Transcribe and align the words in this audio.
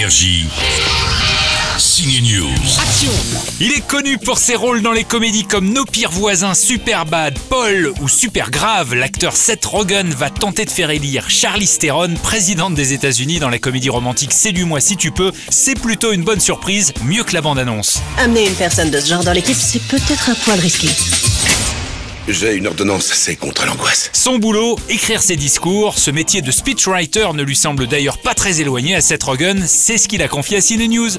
Énergie. 0.00 0.46
Signe 1.76 2.22
News. 2.22 2.48
Il 3.60 3.70
est 3.72 3.86
connu 3.86 4.16
pour 4.16 4.38
ses 4.38 4.54
rôles 4.54 4.80
dans 4.80 4.92
les 4.92 5.04
comédies 5.04 5.44
comme 5.44 5.74
Nos 5.74 5.84
pires 5.84 6.10
voisins, 6.10 6.54
Superbad, 6.54 7.38
Paul 7.50 7.92
ou 8.00 8.08
Super 8.08 8.50
Grave. 8.50 8.94
L'acteur 8.94 9.36
Seth 9.36 9.62
Rogen 9.66 10.08
va 10.08 10.30
tenter 10.30 10.64
de 10.64 10.70
faire 10.70 10.88
élire 10.88 11.28
Charlize 11.28 11.76
Theron, 11.76 12.14
présidente 12.22 12.74
des 12.74 12.94
États-Unis 12.94 13.40
dans 13.40 13.50
la 13.50 13.58
comédie 13.58 13.90
romantique 13.90 14.32
Séduis-moi 14.32 14.80
si 14.80 14.96
tu 14.96 15.10
peux. 15.10 15.32
C'est 15.50 15.78
plutôt 15.78 16.12
une 16.12 16.24
bonne 16.24 16.40
surprise, 16.40 16.94
mieux 17.04 17.22
que 17.22 17.34
la 17.34 17.42
bande-annonce. 17.42 18.00
Amener 18.16 18.46
une 18.48 18.54
personne 18.54 18.90
de 18.90 19.00
ce 19.00 19.06
genre 19.06 19.22
dans 19.22 19.34
l'équipe, 19.34 19.58
c'est 19.58 19.82
peut-être 19.82 20.30
un 20.30 20.34
poil 20.34 20.58
risqué. 20.60 20.88
J'ai 22.28 22.54
une 22.54 22.66
ordonnance, 22.66 23.06
c'est 23.12 23.34
contre 23.34 23.66
l'angoisse. 23.66 24.10
Son 24.12 24.38
boulot, 24.38 24.78
écrire 24.88 25.22
ses 25.22 25.36
discours. 25.36 25.98
Ce 25.98 26.10
métier 26.10 26.42
de 26.42 26.50
speechwriter 26.50 27.28
ne 27.34 27.42
lui 27.42 27.56
semble 27.56 27.86
d'ailleurs 27.86 28.18
pas 28.18 28.34
très 28.34 28.60
éloigné 28.60 28.94
à 28.94 29.00
Seth 29.00 29.22
Rogen. 29.24 29.64
C'est 29.66 29.98
ce 29.98 30.06
qu'il 30.06 30.22
a 30.22 30.28
confié 30.28 30.58
à 30.58 30.60
Cine 30.60 30.86
News. 30.88 31.10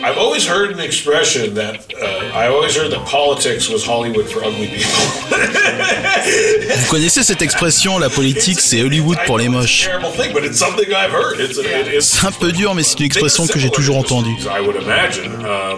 I've 0.00 0.16
always 0.16 0.46
heard 0.48 0.72
an 0.72 0.80
expression 0.80 1.54
that 1.54 1.74
uh, 2.00 2.32
I 2.34 2.48
always 2.48 2.76
heard 2.76 2.92
that 2.92 3.04
politics 3.04 3.68
was 3.68 3.84
Hollywood 3.84 4.26
for 4.26 4.44
ugly 4.44 4.68
people. 4.68 5.04
Vous 6.78 6.86
connaissez 6.86 7.24
cette 7.24 7.42
expression, 7.42 7.98
la 7.98 8.08
politique 8.08 8.60
c'est 8.60 8.82
Hollywood 8.82 9.18
pour 9.26 9.36
les 9.36 9.48
moches. 9.48 9.88
C'est 12.00 12.26
un 12.26 12.32
peu 12.32 12.52
dur, 12.52 12.74
mais 12.74 12.82
c'est 12.84 13.00
une 13.00 13.06
expression 13.06 13.46
que 13.46 13.58
j'ai 13.58 13.70
toujours 13.70 13.96
entendue. 13.96 14.36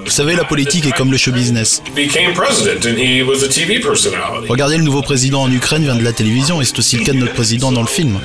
Vous 0.04 0.10
savez, 0.10 0.36
la 0.36 0.44
politique 0.44 0.86
est 0.86 0.92
comme 0.92 1.10
le 1.10 1.16
show 1.16 1.32
business. 1.32 1.82
Regardez, 4.48 4.76
le 4.76 4.84
nouveau 4.84 5.02
président 5.02 5.42
en 5.42 5.50
Ukraine 5.50 5.82
vient 5.84 5.96
de 5.96 6.04
la 6.04 6.12
télévision, 6.12 6.60
et 6.60 6.64
c'est 6.64 6.78
aussi 6.78 6.98
le 6.98 7.04
cas 7.04 7.12
de 7.12 7.18
notre 7.18 7.34
président 7.34 7.72
dans 7.72 7.82
le 7.82 7.86
film. 7.86 8.20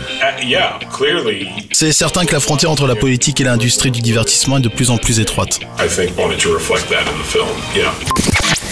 C'est 1.71 1.91
certain 1.93 2.25
que 2.25 2.33
la 2.33 2.39
frontière 2.39 2.71
entre 2.71 2.87
la 2.87 2.95
politique 2.95 3.39
et 3.39 3.45
l'industrie 3.45 3.91
du 3.91 4.01
divertissement 4.01 4.57
est 4.57 4.61
de 4.61 4.69
plus 4.69 4.89
en 4.89 4.97
plus 4.97 5.19
étroite. 5.19 5.59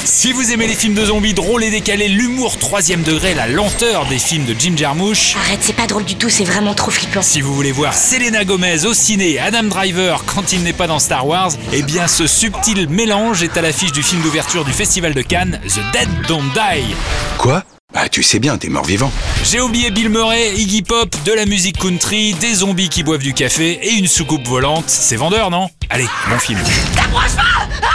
Si 0.06 0.34
vous 0.34 0.52
aimez 0.52 0.68
les 0.68 0.76
films 0.76 0.96
de 0.96 1.06
zombies 1.06 1.34
drôles 1.34 1.64
et 1.64 1.70
décalés, 1.70 2.10
l'humour 2.10 2.58
troisième 2.58 3.04
degré, 3.04 3.34
la 3.34 3.48
lenteur 3.48 4.06
des 4.08 4.20
films 4.20 4.46
de 4.46 4.54
Jim 4.58 4.74
Jarmusch. 4.76 5.36
Arrête, 5.38 5.60
c'est 5.62 5.76
pas 5.76 5.88
drôle 5.88 6.04
du 6.04 6.16
tout, 6.16 6.30
c'est 6.30 6.44
vraiment 6.44 6.74
trop 6.74 6.92
flippant. 6.92 7.22
Si 7.22 7.40
vous 7.40 7.54
voulez 7.54 7.72
voir 7.72 7.94
Selena 7.94 8.44
Gomez 8.44 8.86
au 8.86 8.94
ciné, 8.94 9.40
Adam 9.40 9.64
Driver 9.64 10.24
quand 10.26 10.52
il 10.52 10.64
n'est 10.64 10.74
pas 10.74 10.88
dans 10.88 11.00
Star 11.00 11.26
Wars, 11.26 11.52
eh 11.72 11.84
bien 11.84 12.08
ce 12.08 12.28
subtil 12.28 12.90
mélange 12.90 13.44
est 13.44 13.56
à 13.56 13.62
l'affiche 13.62 13.94
du 13.94 14.04
film 14.04 14.22
d'ouverture 14.22 14.66
du 14.66 14.74
Festival 14.74 15.14
de 15.14 15.22
Cannes, 15.22 15.60
The 15.68 15.80
Dead 15.94 16.10
Don't 16.28 16.52
Die. 16.54 16.96
Quoi? 17.38 17.64
Bah, 17.94 18.10
tu 18.10 18.24
sais 18.24 18.40
bien, 18.40 18.58
t'es 18.58 18.70
mort-vivant. 18.70 19.12
J'ai 19.44 19.62
oublié 19.62 19.92
Bill 19.92 20.10
Murray, 20.10 20.54
Iggy 20.56 20.82
Pop, 20.82 21.16
de 21.26 21.32
la 21.32 21.46
musique 21.46 21.78
country, 21.78 22.34
des 22.34 22.56
zombies 22.56 22.90
qui 22.90 23.04
boivent 23.04 23.22
du 23.22 23.34
café 23.34 23.80
et 23.84 23.94
une 23.94 24.08
soucoupe 24.08 24.48
volante. 24.48 24.86
C'est 24.88 25.16
vendeur, 25.16 25.50
non? 25.52 25.70
Allez, 25.90 26.08
bon 26.30 26.40
film. 26.40 26.60
Énergie. 26.60 27.93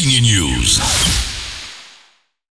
Signe 0.00 0.22
News. 0.22 1.29